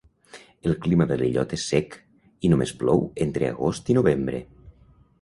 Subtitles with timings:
[0.69, 1.99] El clima de l'illot és sec,
[2.49, 4.45] i només plou entre agost i novembre.